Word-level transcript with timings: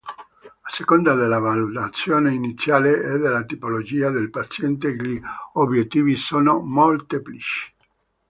A 0.63 0.67
seconda 0.71 1.13
della 1.13 1.37
valutazione 1.37 2.33
iniziale 2.33 3.03
e 3.03 3.19
della 3.19 3.43
tipologia 3.45 4.09
del 4.09 4.31
paziente 4.31 4.95
gli 4.95 5.21
obiettivi 5.53 6.15
sono 6.15 6.59
molteplici. 6.59 7.71